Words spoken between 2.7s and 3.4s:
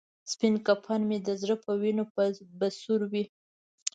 سور وي.